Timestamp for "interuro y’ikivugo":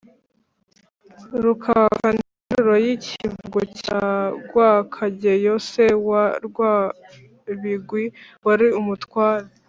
2.31-3.59